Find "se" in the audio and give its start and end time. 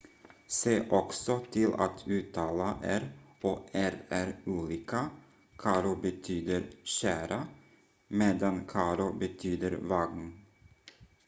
0.47-0.89